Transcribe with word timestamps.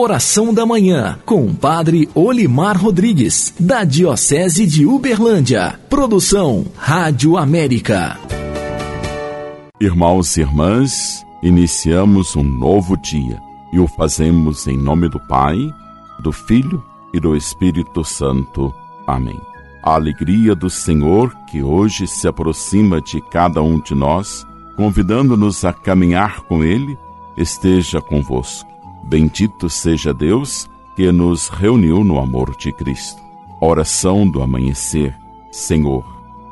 Oração 0.00 0.54
da 0.54 0.64
Manhã, 0.64 1.18
com 1.26 1.44
o 1.44 1.52
Padre 1.52 2.08
Olimar 2.14 2.80
Rodrigues, 2.80 3.52
da 3.58 3.82
Diocese 3.82 4.64
de 4.64 4.86
Uberlândia. 4.86 5.76
Produção 5.90 6.66
Rádio 6.76 7.36
América. 7.36 8.16
Irmãos 9.80 10.36
e 10.36 10.42
irmãs, 10.42 11.26
iniciamos 11.42 12.36
um 12.36 12.44
novo 12.44 12.96
dia 12.96 13.40
e 13.72 13.80
o 13.80 13.88
fazemos 13.88 14.68
em 14.68 14.78
nome 14.78 15.08
do 15.08 15.18
Pai, 15.18 15.56
do 16.20 16.30
Filho 16.30 16.80
e 17.12 17.18
do 17.18 17.34
Espírito 17.34 18.04
Santo. 18.04 18.72
Amém. 19.04 19.40
A 19.82 19.94
alegria 19.94 20.54
do 20.54 20.70
Senhor, 20.70 21.34
que 21.50 21.60
hoje 21.60 22.06
se 22.06 22.28
aproxima 22.28 23.00
de 23.00 23.20
cada 23.32 23.60
um 23.60 23.80
de 23.80 23.96
nós, 23.96 24.46
convidando-nos 24.76 25.64
a 25.64 25.72
caminhar 25.72 26.42
com 26.42 26.62
Ele, 26.62 26.96
esteja 27.36 28.00
convosco. 28.00 28.77
Bendito 29.04 29.70
seja 29.70 30.12
Deus 30.12 30.68
que 30.96 31.10
nos 31.12 31.48
reuniu 31.48 32.02
no 32.02 32.18
amor 32.18 32.56
de 32.56 32.72
Cristo. 32.72 33.22
Oração 33.60 34.28
do 34.28 34.42
amanhecer. 34.42 35.14
Senhor, 35.50 36.04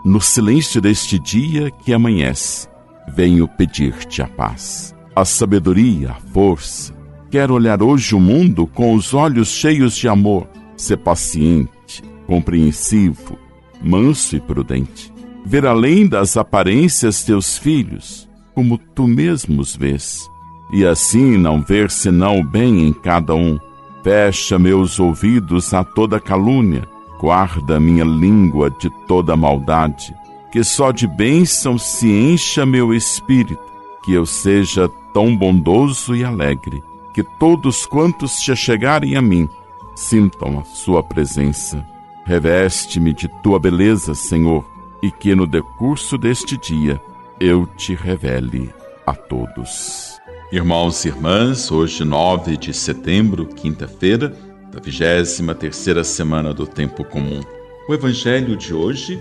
no 0.05 0.21
silêncio 0.21 0.81
deste 0.81 1.19
dia 1.19 1.71
que 1.71 1.93
amanhece, 1.93 2.69
venho 3.09 3.49
pedir-te 3.49 4.23
a 4.23 4.29
paz, 4.29 4.95
a 5.15 5.25
sabedoria, 5.25 6.11
a 6.11 6.15
força. 6.15 6.95
Quero 7.31 7.55
olhar 7.55 7.83
hoje 7.83 8.15
o 8.15 8.21
mundo 8.21 8.67
com 8.67 8.95
os 8.95 9.13
olhos 9.13 9.49
cheios 9.49 9.97
de 9.97 10.09
amor, 10.09 10.49
ser 10.77 10.99
paciente, 10.99 12.03
compreensivo, 12.27 13.37
manso 13.83 14.37
e 14.37 14.41
prudente. 14.41 15.13
Ver 15.45 15.67
além 15.67 16.09
das 16.09 16.37
aparências 16.37 17.25
teus 17.25 17.59
filhos, 17.59 18.29
como 18.55 18.79
tu 18.79 19.07
mesmo 19.07 19.61
os 19.61 19.77
vês, 19.77 20.29
e 20.71 20.85
assim 20.85 21.37
não 21.37 21.63
ver 21.63 21.91
senão 21.91 22.41
o 22.41 22.45
bem 22.45 22.87
em 22.87 22.93
cada 22.93 23.35
um. 23.35 23.59
Fecha 24.03 24.59
meus 24.59 25.01
ouvidos 25.01 25.75
a 25.75 25.83
toda 25.83 26.21
calúnia, 26.21 26.89
guarda 27.19 27.81
minha 27.81 28.05
língua 28.05 28.71
de 28.71 28.89
toda 29.07 29.37
maldade 29.37 30.15
que 30.57 30.65
só 30.65 30.91
de 30.91 31.07
bênção 31.07 31.77
se 31.77 32.09
encha 32.09 32.65
meu 32.65 32.95
espírito, 32.95 33.61
que 34.03 34.15
eu 34.15 34.25
seja 34.25 34.89
tão 35.13 35.37
bondoso 35.37 36.17
e 36.17 36.25
alegre, 36.25 36.83
que 37.13 37.23
todos 37.23 37.85
quantos 37.85 38.39
se 38.39 38.57
chegarem 38.57 39.17
a 39.17 39.21
mim 39.21 39.47
sintam 39.95 40.59
a 40.59 40.65
sua 40.65 41.03
presença. 41.03 41.87
Reveste-me 42.25 43.13
de 43.13 43.29
tua 43.43 43.59
beleza, 43.59 44.15
Senhor, 44.15 44.65
e 45.03 45.11
que 45.11 45.35
no 45.35 45.47
decurso 45.47 46.17
deste 46.17 46.57
dia 46.57 46.99
eu 47.39 47.67
te 47.77 47.95
revele 47.95 48.73
a 49.07 49.13
todos. 49.13 50.06
Irmãos 50.53 51.05
e 51.05 51.09
irmãs, 51.09 51.73
hoje 51.73 52.05
9 52.05 52.57
de 52.57 52.73
setembro, 52.73 53.47
quinta-feira, 53.47 54.29
da 54.73 54.79
23 54.81 55.41
terceira 55.59 56.05
semana 56.05 56.55
do 56.55 56.65
tempo 56.65 57.03
comum. 57.03 57.41
O 57.89 57.93
evangelho 57.93 58.57
de 58.57 58.73
hoje 58.73 59.19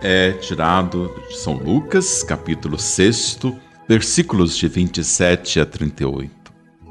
é 0.00 0.30
tirado 0.30 1.12
de 1.28 1.36
São 1.36 1.54
Lucas, 1.54 2.22
capítulo 2.22 2.78
6, 2.78 3.40
versículos 3.88 4.56
de 4.56 4.68
27 4.68 5.58
a 5.58 5.66
38. 5.66 6.30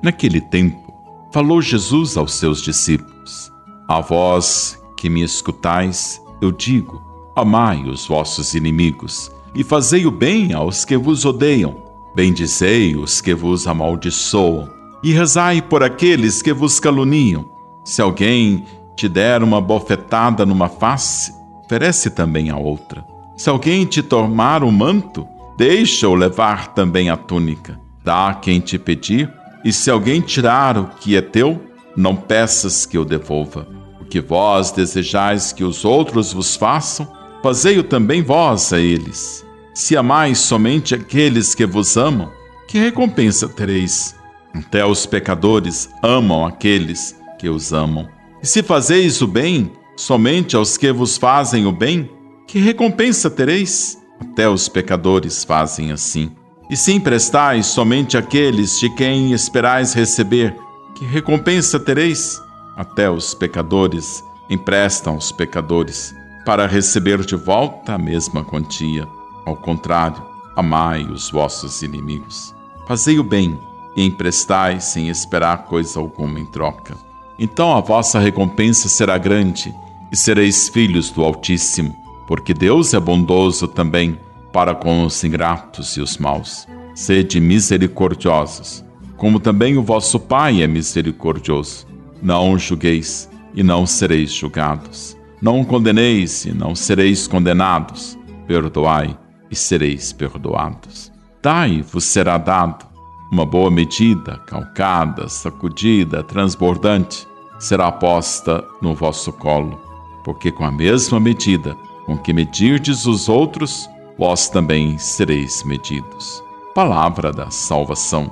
Naquele 0.04 0.42
tempo, 0.42 0.94
falou 1.32 1.62
Jesus 1.62 2.18
aos 2.18 2.34
seus 2.34 2.62
discípulos: 2.62 3.50
A 3.88 4.02
vós 4.02 4.78
que 4.98 5.10
me 5.10 5.24
escutais, 5.24 6.22
eu 6.42 6.52
digo: 6.52 7.02
amai 7.38 7.86
os 7.86 8.06
vossos 8.06 8.54
inimigos 8.54 9.32
e 9.56 9.64
fazei 9.64 10.06
o 10.06 10.12
bem 10.12 10.52
aos 10.52 10.84
que 10.84 10.98
vos 10.98 11.24
odeiam. 11.24 11.87
Bendizei 12.18 12.96
os 12.96 13.22
que 13.22 13.36
vos 13.36 13.68
amaldiçoam 13.68 14.68
e 15.04 15.12
rezai 15.12 15.62
por 15.62 15.84
aqueles 15.84 16.42
que 16.42 16.52
vos 16.52 16.80
caluniam. 16.80 17.48
Se 17.86 18.02
alguém 18.02 18.66
te 18.96 19.08
der 19.08 19.44
uma 19.44 19.62
bofetada 19.62 20.44
numa 20.44 20.68
face, 20.68 21.32
oferece 21.64 22.10
também 22.10 22.50
a 22.50 22.58
outra. 22.58 23.06
Se 23.36 23.52
alguém 23.52 23.86
te 23.86 24.02
tomar 24.02 24.64
o 24.64 24.72
manto, 24.72 25.28
deixa-o 25.60 26.16
levar 26.16 26.74
também 26.74 27.12
a 27.12 27.16
túnica. 27.16 27.80
Dá 28.04 28.30
a 28.30 28.34
quem 28.34 28.60
te 28.60 28.80
pedir, 28.80 29.32
e 29.64 29.72
se 29.72 29.92
alguém 29.92 30.20
tirar 30.20 30.76
o 30.76 30.88
que 31.00 31.16
é 31.16 31.22
teu, 31.22 31.62
não 31.96 32.16
peças 32.16 32.84
que 32.84 32.98
eu 32.98 33.06
devolva. 33.06 33.68
O 34.02 34.06
que 34.06 34.20
vós 34.20 34.72
desejais 34.72 35.54
que 35.54 35.64
os 35.64 35.86
outros 35.86 36.34
vos 36.34 36.56
façam, 36.56 37.08
fazei-o 37.44 37.84
também 37.84 38.24
vós 38.24 38.74
a 38.74 38.80
eles. 38.80 39.46
Se 39.78 39.96
amais 39.96 40.40
somente 40.40 40.96
aqueles 40.96 41.54
que 41.54 41.64
vos 41.64 41.98
amam, 41.98 42.32
que 42.68 42.80
recompensa 42.80 43.48
tereis? 43.48 44.16
Até 44.52 44.84
os 44.84 45.06
pecadores 45.06 45.88
amam 46.02 46.48
aqueles 46.48 47.16
que 47.38 47.48
os 47.48 47.72
amam. 47.72 48.10
E 48.42 48.48
se 48.48 48.64
fazeis 48.64 49.22
o 49.22 49.28
bem 49.28 49.72
somente 49.96 50.56
aos 50.56 50.78
que 50.78 50.92
vos 50.92 51.16
fazem 51.16 51.68
o 51.68 51.72
bem, 51.72 52.10
que 52.48 52.58
recompensa 52.58 53.30
tereis? 53.30 54.02
Até 54.20 54.50
os 54.50 54.68
pecadores 54.68 55.44
fazem 55.44 55.92
assim. 55.92 56.32
E 56.72 56.76
se 56.76 56.92
emprestais 56.92 57.68
somente 57.68 58.18
àqueles 58.18 58.80
de 58.80 58.90
quem 58.96 59.32
esperais 59.32 59.94
receber, 59.94 60.58
que 60.96 61.06
recompensa 61.06 61.80
tereis? 61.80 62.42
Até 62.76 63.12
os 63.12 63.36
pecadores 63.36 64.24
emprestam 64.50 65.14
aos 65.14 65.32
pecadores, 65.32 66.16
para 66.44 66.66
receber 66.66 67.24
de 67.24 67.36
volta 67.36 67.94
a 67.94 67.98
mesma 68.00 68.44
quantia. 68.44 69.08
Ao 69.48 69.56
contrário, 69.56 70.22
amai 70.58 71.06
os 71.06 71.32
vossos 71.32 71.82
inimigos. 71.82 72.54
Fazei 72.86 73.18
o 73.18 73.24
bem 73.24 73.58
e 73.96 74.04
emprestai 74.04 74.82
sem 74.82 75.08
esperar 75.08 75.64
coisa 75.64 76.02
alguma 76.02 76.38
em 76.38 76.46
troca. 76.46 76.98
Então 77.40 77.74
a 77.74 77.80
vossa 77.80 78.20
recompensa 78.20 78.90
será 78.90 79.18
grande 79.18 79.74
e 80.12 80.18
sereis 80.18 80.68
filhos 80.68 81.12
do 81.12 81.24
Altíssimo, 81.24 81.96
porque 82.28 82.54
Deus 82.54 82.94
é 82.94 83.00
bondoso 83.00 83.70
também 83.70 84.20
para 84.52 84.76
com 84.76 85.06
os 85.06 85.24
ingratos 85.24 85.96
e 85.96 86.02
os 86.02 86.18
maus. 86.18 86.68
Sede 86.94 87.40
misericordiosos, 87.40 88.84
como 89.16 89.40
também 89.40 89.78
o 89.78 89.82
vosso 89.82 90.20
Pai 90.20 90.62
é 90.62 90.68
misericordioso. 90.68 91.88
Não 92.22 92.60
julgueis 92.60 93.30
e 93.56 93.64
não 93.64 93.86
sereis 93.86 94.34
julgados. 94.34 95.16
Não 95.42 95.64
condeneis 95.64 96.44
e 96.44 96.52
não 96.52 96.76
sereis 96.76 97.28
condenados. 97.28 98.18
Perdoai 98.46 99.18
e 99.50 99.56
sereis 99.56 100.12
perdoados. 100.14 101.12
Dai 101.42 101.82
vos 101.82 102.04
será 102.04 102.38
dado. 102.38 102.86
Uma 103.32 103.46
boa 103.46 103.70
medida, 103.70 104.38
calcada, 104.48 105.28
sacudida, 105.28 106.24
transbordante, 106.24 107.28
será 107.60 107.92
posta 107.92 108.64
no 108.82 108.96
vosso 108.96 109.34
colo 109.34 109.88
porque 110.28 110.52
com 110.52 110.66
a 110.66 110.72
mesma 110.72 111.22
medida 111.22 111.74
com 112.06 112.18
que 112.18 112.34
medirdes 112.34 113.06
os 113.06 113.30
outros, 113.30 113.90
vós 114.18 114.50
também 114.50 114.98
sereis 114.98 115.64
medidos. 115.64 116.44
Palavra 116.76 117.32
da 117.32 117.50
salvação. 117.50 118.30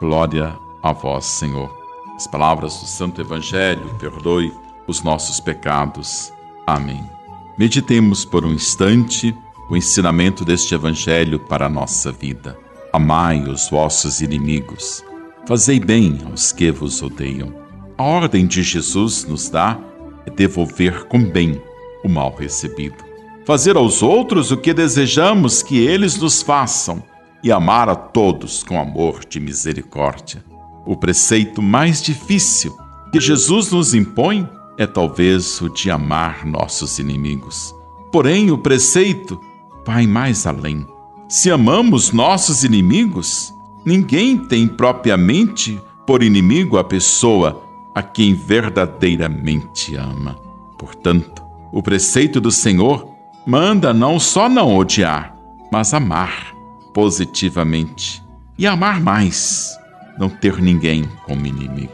Glória 0.00 0.58
a 0.82 0.92
vós, 0.92 1.24
Senhor. 1.24 1.70
As 2.16 2.26
palavras 2.26 2.80
do 2.80 2.86
Santo 2.86 3.20
Evangelho, 3.20 3.94
perdoe 3.96 4.52
os 4.88 5.04
nossos 5.04 5.38
pecados. 5.38 6.32
Amém. 6.66 7.08
Meditemos 7.56 8.24
por 8.24 8.44
um 8.44 8.50
instante 8.50 9.32
o 9.68 9.76
ensinamento 9.76 10.44
deste 10.44 10.74
Evangelho 10.74 11.40
para 11.40 11.66
a 11.66 11.68
nossa 11.68 12.12
vida. 12.12 12.56
Amai 12.92 13.42
os 13.42 13.68
vossos 13.68 14.20
inimigos. 14.20 15.04
Fazei 15.46 15.80
bem 15.80 16.20
aos 16.24 16.52
que 16.52 16.70
vos 16.70 17.02
odeiam. 17.02 17.52
A 17.98 18.02
ordem 18.02 18.46
de 18.46 18.62
Jesus 18.62 19.24
nos 19.24 19.48
dá 19.48 19.78
é 20.24 20.30
devolver 20.30 21.04
com 21.04 21.22
bem 21.22 21.60
o 22.04 22.08
mal 22.08 22.34
recebido. 22.34 22.96
Fazer 23.44 23.76
aos 23.76 24.02
outros 24.02 24.50
o 24.50 24.56
que 24.56 24.74
desejamos 24.74 25.62
que 25.62 25.78
eles 25.78 26.16
nos 26.18 26.42
façam 26.42 27.02
e 27.42 27.52
amar 27.52 27.88
a 27.88 27.94
todos 27.94 28.64
com 28.64 28.80
amor 28.80 29.24
de 29.28 29.38
misericórdia. 29.38 30.44
O 30.84 30.96
preceito 30.96 31.62
mais 31.62 32.02
difícil 32.02 32.76
que 33.12 33.20
Jesus 33.20 33.70
nos 33.70 33.94
impõe 33.94 34.48
é 34.78 34.86
talvez 34.86 35.60
o 35.60 35.68
de 35.68 35.90
amar 35.90 36.44
nossos 36.44 36.98
inimigos. 36.98 37.74
Porém, 38.12 38.50
o 38.50 38.58
preceito 38.58 39.40
vai 39.86 40.04
mais 40.04 40.46
além. 40.48 40.84
Se 41.28 41.48
amamos 41.48 42.10
nossos 42.10 42.64
inimigos, 42.64 43.54
ninguém 43.84 44.36
tem 44.36 44.66
propriamente 44.66 45.80
por 46.04 46.24
inimigo 46.24 46.76
a 46.76 46.82
pessoa 46.82 47.62
a 47.94 48.02
quem 48.02 48.34
verdadeiramente 48.34 49.94
ama. 49.94 50.34
Portanto, 50.76 51.42
o 51.72 51.80
preceito 51.82 52.40
do 52.40 52.50
Senhor 52.50 53.08
manda 53.46 53.94
não 53.94 54.18
só 54.18 54.48
não 54.48 54.76
odiar, 54.76 55.36
mas 55.70 55.94
amar 55.94 56.52
positivamente 56.92 58.22
e 58.58 58.66
amar 58.66 59.00
mais, 59.00 59.70
não 60.18 60.28
ter 60.28 60.60
ninguém 60.60 61.04
como 61.24 61.46
inimigo. 61.46 61.92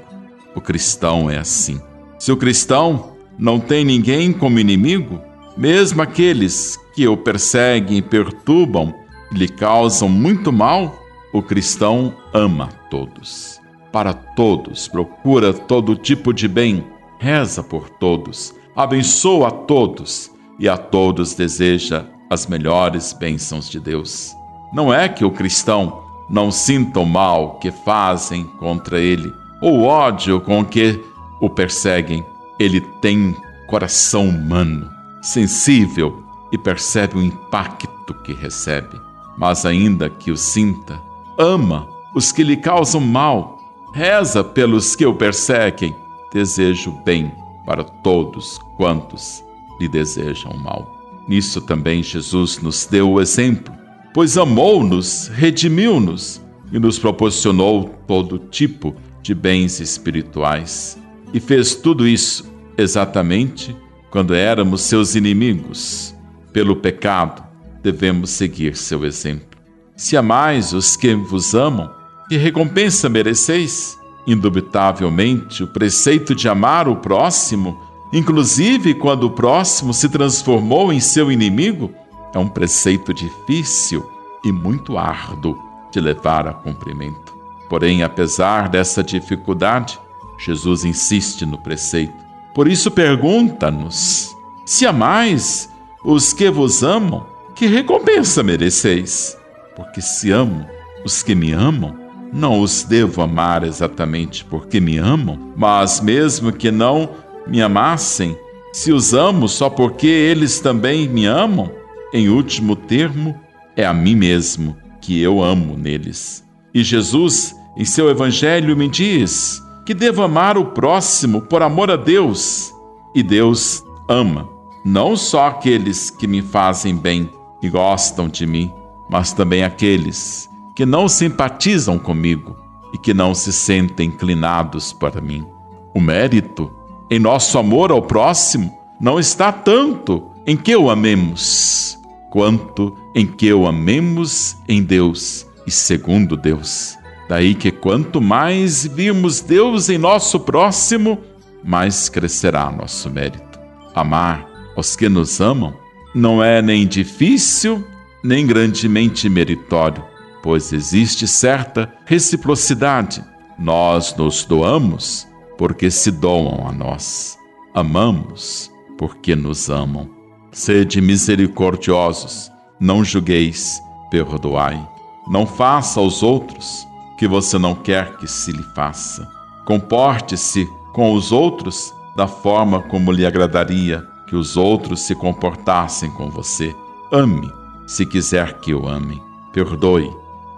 O 0.54 0.60
cristão 0.60 1.28
é 1.28 1.38
assim. 1.38 1.80
Se 2.18 2.32
o 2.32 2.36
cristão 2.36 3.16
não 3.38 3.60
tem 3.60 3.84
ninguém 3.84 4.32
como 4.32 4.58
inimigo, 4.58 5.20
mesmo 5.56 6.00
aqueles 6.00 6.78
que 6.92 7.06
o 7.08 7.16
perseguem, 7.16 8.02
perturbam 8.02 8.94
e 9.32 9.38
lhe 9.38 9.48
causam 9.48 10.08
muito 10.08 10.52
mal, 10.52 11.02
o 11.32 11.42
cristão 11.42 12.14
ama 12.32 12.68
todos. 12.90 13.60
para 13.90 14.14
todos, 14.14 14.88
procura 14.88 15.52
todo 15.52 15.94
tipo 15.94 16.32
de 16.32 16.48
bem, 16.48 16.82
reza 17.18 17.62
por 17.62 17.90
todos, 17.90 18.54
abençoa 18.74 19.48
a 19.48 19.50
todos 19.50 20.30
e 20.58 20.66
a 20.66 20.78
todos 20.78 21.34
deseja 21.34 22.06
as 22.30 22.46
melhores 22.46 23.12
bênçãos 23.12 23.68
de 23.68 23.78
Deus. 23.78 24.34
Não 24.72 24.92
é 24.92 25.10
que 25.10 25.24
o 25.24 25.30
cristão 25.30 26.02
não 26.30 26.50
sinta 26.50 27.00
o 27.00 27.04
mal 27.04 27.58
que 27.58 27.70
fazem 27.70 28.44
contra 28.58 28.98
ele, 28.98 29.30
ou 29.60 29.80
o 29.80 29.84
ódio 29.84 30.40
com 30.40 30.64
que 30.64 30.98
o 31.40 31.50
perseguem. 31.50 32.24
Ele 32.58 32.80
tem 33.02 33.36
coração 33.66 34.28
humano, 34.28 34.88
sensível 35.20 36.21
e 36.52 36.58
percebe 36.58 37.16
o 37.16 37.22
impacto 37.22 38.14
que 38.22 38.32
recebe. 38.34 39.00
Mas 39.36 39.64
ainda 39.64 40.10
que 40.10 40.30
o 40.30 40.36
sinta, 40.36 41.00
ama 41.38 41.88
os 42.14 42.30
que 42.30 42.44
lhe 42.44 42.56
causam 42.56 43.00
mal, 43.00 43.58
reza 43.94 44.44
pelos 44.44 44.94
que 44.94 45.06
o 45.06 45.14
perseguem, 45.14 45.96
deseja 46.32 46.90
o 46.90 47.02
bem 47.04 47.32
para 47.64 47.82
todos 47.82 48.58
quantos 48.76 49.42
lhe 49.80 49.88
desejam 49.88 50.52
mal. 50.58 51.00
Nisso 51.28 51.60
também 51.60 52.02
Jesus 52.02 52.60
nos 52.60 52.84
deu 52.84 53.12
o 53.12 53.20
exemplo, 53.20 53.72
pois 54.12 54.36
amou-nos, 54.36 55.28
redimiu-nos 55.28 56.42
e 56.70 56.78
nos 56.78 56.98
proporcionou 56.98 57.94
todo 58.06 58.38
tipo 58.38 58.94
de 59.22 59.34
bens 59.34 59.80
espirituais. 59.80 60.98
E 61.32 61.40
fez 61.40 61.74
tudo 61.74 62.06
isso 62.06 62.52
exatamente 62.76 63.74
quando 64.10 64.34
éramos 64.34 64.82
seus 64.82 65.14
inimigos. 65.14 66.14
Pelo 66.52 66.76
pecado, 66.76 67.42
devemos 67.82 68.30
seguir 68.30 68.76
seu 68.76 69.04
exemplo. 69.04 69.58
Se 69.96 70.16
amais 70.16 70.72
os 70.72 70.96
que 70.96 71.14
vos 71.14 71.54
amam, 71.54 71.90
que 72.28 72.36
recompensa 72.36 73.08
mereceis? 73.08 73.98
Indubitavelmente, 74.26 75.64
o 75.64 75.66
preceito 75.66 76.34
de 76.34 76.48
amar 76.48 76.88
o 76.88 76.96
próximo, 76.96 77.80
inclusive 78.12 78.94
quando 78.94 79.24
o 79.24 79.30
próximo 79.30 79.94
se 79.94 80.08
transformou 80.08 80.92
em 80.92 81.00
seu 81.00 81.32
inimigo, 81.32 81.90
é 82.34 82.38
um 82.38 82.48
preceito 82.48 83.12
difícil 83.12 84.08
e 84.44 84.52
muito 84.52 84.98
árduo 84.98 85.58
de 85.90 86.00
levar 86.00 86.46
a 86.46 86.52
cumprimento. 86.52 87.34
Porém, 87.68 88.02
apesar 88.02 88.68
dessa 88.68 89.02
dificuldade, 89.02 89.98
Jesus 90.38 90.84
insiste 90.84 91.46
no 91.46 91.58
preceito. 91.58 92.14
Por 92.54 92.68
isso, 92.68 92.90
pergunta-nos: 92.90 94.36
se 94.66 94.86
amais 94.86 95.71
os 96.04 96.32
que 96.32 96.50
vos 96.50 96.82
amam, 96.82 97.26
que 97.54 97.66
recompensa 97.66 98.42
mereceis? 98.42 99.36
Porque 99.76 100.00
se 100.00 100.30
amo 100.30 100.66
os 101.04 101.22
que 101.22 101.34
me 101.34 101.52
amam, 101.52 101.96
não 102.32 102.60
os 102.60 102.82
devo 102.82 103.22
amar 103.22 103.62
exatamente 103.62 104.44
porque 104.44 104.80
me 104.80 104.98
amam, 104.98 105.52
mas 105.56 106.00
mesmo 106.00 106.52
que 106.52 106.70
não 106.70 107.10
me 107.46 107.60
amassem, 107.60 108.36
se 108.72 108.92
os 108.92 109.12
amo 109.12 109.48
só 109.48 109.68
porque 109.68 110.06
eles 110.06 110.58
também 110.58 111.08
me 111.08 111.26
amam, 111.26 111.70
em 112.12 112.28
último 112.28 112.74
termo, 112.74 113.38
é 113.76 113.84
a 113.84 113.92
mim 113.92 114.14
mesmo 114.14 114.76
que 115.00 115.20
eu 115.20 115.42
amo 115.42 115.76
neles. 115.76 116.44
E 116.74 116.82
Jesus, 116.82 117.54
em 117.76 117.84
seu 117.84 118.08
Evangelho, 118.08 118.76
me 118.76 118.88
diz 118.88 119.62
que 119.84 119.94
devo 119.94 120.22
amar 120.22 120.56
o 120.56 120.66
próximo 120.66 121.42
por 121.42 121.62
amor 121.62 121.90
a 121.90 121.96
Deus. 121.96 122.72
E 123.14 123.22
Deus 123.22 123.82
ama 124.08 124.51
não 124.84 125.16
só 125.16 125.46
aqueles 125.46 126.10
que 126.10 126.26
me 126.26 126.42
fazem 126.42 126.96
bem 126.96 127.30
e 127.62 127.68
gostam 127.68 128.28
de 128.28 128.46
mim, 128.46 128.72
mas 129.08 129.32
também 129.32 129.62
aqueles 129.62 130.48
que 130.74 130.84
não 130.84 131.08
simpatizam 131.08 131.98
comigo 131.98 132.56
e 132.92 132.98
que 132.98 133.14
não 133.14 133.34
se 133.34 133.52
sentem 133.52 134.08
inclinados 134.08 134.92
para 134.92 135.20
mim. 135.20 135.46
O 135.94 136.00
mérito 136.00 136.70
em 137.10 137.18
nosso 137.18 137.58
amor 137.58 137.92
ao 137.92 138.02
próximo 138.02 138.76
não 139.00 139.20
está 139.20 139.52
tanto 139.52 140.30
em 140.46 140.56
que 140.56 140.74
o 140.74 140.90
amemos, 140.90 141.98
quanto 142.30 142.96
em 143.14 143.26
que 143.26 143.52
o 143.52 143.66
amemos 143.66 144.56
em 144.68 144.82
Deus 144.82 145.46
e 145.66 145.70
segundo 145.70 146.36
Deus. 146.36 146.96
Daí 147.28 147.54
que 147.54 147.70
quanto 147.70 148.20
mais 148.20 148.86
virmos 148.86 149.40
Deus 149.40 149.88
em 149.88 149.98
nosso 149.98 150.40
próximo, 150.40 151.18
mais 151.62 152.08
crescerá 152.08 152.70
nosso 152.70 153.08
mérito. 153.10 153.60
Amar 153.94 154.51
aos 154.76 154.96
que 154.96 155.08
nos 155.08 155.40
amam 155.40 155.74
não 156.14 156.42
é 156.42 156.60
nem 156.60 156.86
difícil, 156.86 157.84
nem 158.22 158.46
grandemente 158.46 159.28
meritório 159.28 160.12
pois 160.42 160.72
existe 160.72 161.26
certa 161.26 161.90
reciprocidade. 162.04 163.24
Nós 163.58 164.14
nos 164.16 164.44
doamos 164.44 165.26
porque 165.56 165.90
se 165.90 166.10
doam 166.10 166.66
a 166.66 166.72
nós. 166.72 167.38
Amamos 167.72 168.70
porque 168.98 169.36
nos 169.36 169.70
amam. 169.70 170.10
Sede 170.50 171.00
misericordiosos, 171.00 172.50
não 172.78 173.04
julgueis, 173.04 173.80
perdoai. 174.10 174.84
Não 175.28 175.46
faça 175.46 176.00
aos 176.00 176.22
outros 176.22 176.86
que 177.16 177.28
você 177.28 177.56
não 177.56 177.74
quer 177.74 178.16
que 178.16 178.26
se 178.26 178.50
lhe 178.50 178.64
faça. 178.74 179.26
Comporte-se 179.64 180.66
com 180.92 181.14
os 181.14 181.30
outros 181.30 181.94
da 182.16 182.26
forma 182.26 182.82
como 182.82 183.12
lhe 183.12 183.24
agradaria 183.24 184.04
que 184.32 184.36
os 184.36 184.56
outros 184.56 185.02
se 185.02 185.14
comportassem 185.14 186.10
com 186.10 186.30
você. 186.30 186.74
Ame, 187.12 187.52
se 187.86 188.06
quiser 188.06 188.60
que 188.60 188.72
o 188.72 188.88
amem. 188.88 189.20
Perdoe, 189.52 190.10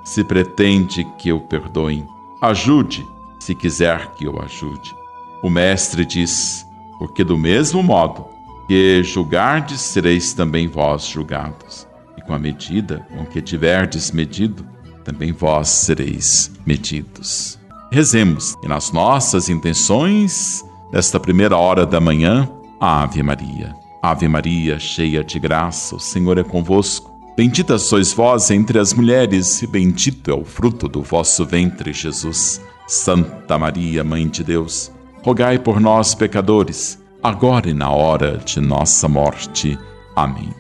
se 0.04 0.22
pretende 0.22 1.04
que 1.18 1.30
eu 1.30 1.40
perdoe. 1.40 2.06
Ajude, 2.40 3.04
se 3.40 3.52
quiser 3.52 4.12
que 4.12 4.26
eu 4.26 4.40
ajude. 4.40 4.94
O 5.42 5.50
Mestre 5.50 6.04
diz: 6.04 6.64
Porque 7.00 7.24
do 7.24 7.36
mesmo 7.36 7.82
modo 7.82 8.26
que 8.68 9.02
julgardes, 9.02 9.80
sereis 9.80 10.32
também 10.32 10.68
vós 10.68 11.04
julgados. 11.08 11.84
E 12.16 12.22
com 12.22 12.32
a 12.32 12.38
medida 12.38 13.04
com 13.12 13.26
que 13.26 13.42
tiverdes 13.42 14.12
medido, 14.12 14.64
também 15.02 15.32
vós 15.32 15.66
sereis 15.68 16.52
medidos. 16.64 17.58
Rezemos 17.90 18.54
e 18.62 18.68
nas 18.68 18.92
nossas 18.92 19.48
intenções, 19.48 20.64
nesta 20.92 21.18
primeira 21.18 21.56
hora 21.56 21.84
da 21.84 22.00
manhã, 22.00 22.48
Ave 22.86 23.22
Maria. 23.22 23.74
Ave 24.02 24.28
Maria, 24.28 24.78
cheia 24.78 25.24
de 25.24 25.38
graça, 25.38 25.96
o 25.96 25.98
Senhor 25.98 26.36
é 26.36 26.44
convosco. 26.44 27.10
Bendita 27.34 27.78
sois 27.78 28.12
vós 28.12 28.50
entre 28.50 28.78
as 28.78 28.92
mulheres, 28.92 29.62
e 29.62 29.66
bendito 29.66 30.30
é 30.30 30.34
o 30.34 30.44
fruto 30.44 30.86
do 30.86 31.02
vosso 31.02 31.46
ventre, 31.46 31.94
Jesus. 31.94 32.60
Santa 32.86 33.56
Maria, 33.56 34.04
Mãe 34.04 34.28
de 34.28 34.44
Deus, 34.44 34.92
rogai 35.22 35.58
por 35.58 35.80
nós, 35.80 36.14
pecadores, 36.14 37.02
agora 37.22 37.70
e 37.70 37.72
na 37.72 37.88
hora 37.88 38.36
de 38.36 38.60
nossa 38.60 39.08
morte. 39.08 39.78
Amém. 40.14 40.50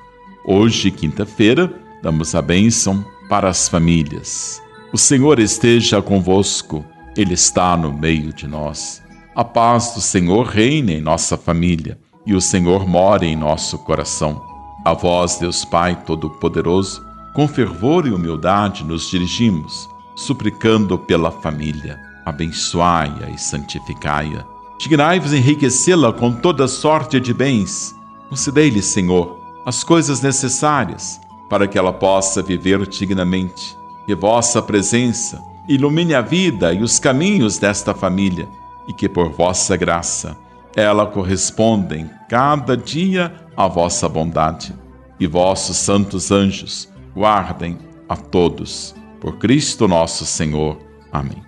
Hoje, 0.46 0.90
quinta-feira, 0.90 1.70
damos 2.02 2.34
a 2.34 2.40
bênção 2.40 3.04
para 3.28 3.50
as 3.50 3.68
famílias. 3.68 4.62
O 4.94 4.96
Senhor 4.96 5.38
esteja 5.38 6.00
convosco, 6.00 6.82
Ele 7.18 7.34
está 7.34 7.76
no 7.76 7.92
meio 7.92 8.32
de 8.32 8.48
nós. 8.48 9.02
A 9.36 9.44
paz 9.44 9.92
do 9.92 10.00
Senhor 10.00 10.46
reine 10.46 10.94
em 10.94 11.00
nossa 11.02 11.36
família 11.36 11.98
e 12.26 12.34
o 12.34 12.40
Senhor 12.40 12.86
mora 12.86 13.24
em 13.24 13.36
nosso 13.36 13.78
coração. 13.78 14.42
A 14.84 14.92
vós, 14.92 15.38
Deus 15.38 15.64
Pai 15.64 15.96
Todo-Poderoso, 16.04 17.04
com 17.34 17.48
fervor 17.48 18.06
e 18.06 18.12
humildade 18.12 18.84
nos 18.84 19.08
dirigimos, 19.08 19.88
suplicando 20.14 20.98
pela 20.98 21.30
família. 21.30 21.98
Abençoai-a 22.24 23.30
e 23.30 23.38
santificai-a. 23.38 24.44
Dignai-vos 24.78 25.32
enriquecê-la 25.32 26.12
com 26.12 26.32
toda 26.32 26.68
sorte 26.68 27.18
de 27.18 27.32
bens. 27.32 27.94
Concedei-lhe, 28.28 28.82
Senhor, 28.82 29.38
as 29.66 29.82
coisas 29.82 30.20
necessárias 30.20 31.20
para 31.48 31.66
que 31.66 31.78
ela 31.78 31.92
possa 31.92 32.42
viver 32.42 32.86
dignamente. 32.86 33.76
Que 34.06 34.14
vossa 34.14 34.60
presença 34.60 35.42
ilumine 35.68 36.14
a 36.14 36.20
vida 36.20 36.72
e 36.74 36.82
os 36.82 36.98
caminhos 36.98 37.58
desta 37.58 37.94
família 37.94 38.48
e 38.86 38.92
que 38.92 39.08
por 39.08 39.30
vossa 39.30 39.76
graça 39.76 40.36
ela 40.76 41.06
corresponda 41.06 41.96
em 41.96 42.10
cada 42.28 42.76
dia 42.76 43.32
à 43.56 43.68
vossa 43.68 44.08
bondade. 44.08 44.74
E 45.18 45.26
vossos 45.26 45.76
santos 45.76 46.30
anjos 46.30 46.88
guardem 47.14 47.78
a 48.08 48.16
todos. 48.16 48.94
Por 49.20 49.38
Cristo 49.38 49.86
nosso 49.86 50.26
Senhor. 50.26 50.76
Amém. 51.12 51.42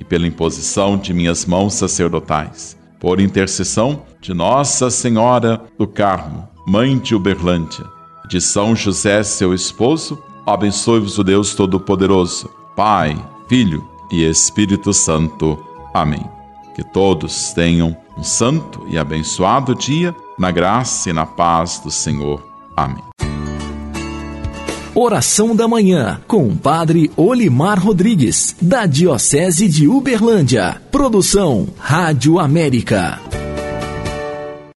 E 0.00 0.04
pela 0.04 0.26
imposição 0.26 0.96
de 0.96 1.12
minhas 1.12 1.44
mãos 1.44 1.74
sacerdotais, 1.74 2.76
por 2.98 3.20
intercessão 3.20 4.02
de 4.20 4.32
Nossa 4.32 4.90
Senhora 4.90 5.62
do 5.78 5.86
Carmo, 5.86 6.48
Mãe 6.66 6.98
de 6.98 7.14
Uberlândia, 7.14 7.84
de 8.28 8.40
São 8.40 8.74
José, 8.74 9.22
seu 9.22 9.52
esposo, 9.52 10.20
abençoe-vos 10.46 11.18
o 11.18 11.24
Deus 11.24 11.54
Todo-Poderoso, 11.54 12.50
Pai, 12.74 13.16
Filho 13.48 13.86
e 14.10 14.24
Espírito 14.24 14.92
Santo. 14.92 15.62
Amém. 15.94 16.24
Que 16.74 16.82
todos 16.82 17.52
tenham 17.52 17.96
um 18.16 18.22
santo 18.22 18.84
e 18.88 18.98
abençoado 18.98 19.74
dia, 19.74 20.14
na 20.38 20.50
graça 20.50 21.10
e 21.10 21.12
na 21.12 21.26
paz 21.26 21.78
do 21.78 21.90
Senhor. 21.90 22.42
Amém. 22.76 23.02
Oração 24.94 25.56
da 25.56 25.66
Manhã, 25.66 26.20
com 26.26 26.54
Padre 26.54 27.10
Olimar 27.16 27.82
Rodrigues, 27.82 28.54
da 28.60 28.84
Diocese 28.84 29.66
de 29.66 29.88
Uberlândia. 29.88 30.82
Produção 30.90 31.66
Rádio 31.78 32.38
América. 32.38 33.21